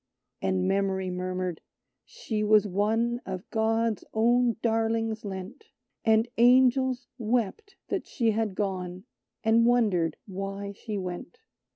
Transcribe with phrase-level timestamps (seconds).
[0.41, 1.61] And Memory murmured:
[2.05, 5.65] "She was one Of God's own darlings lent;
[6.03, 9.03] And Angels wept that she had gone,
[9.43, 11.37] And wondered why she went.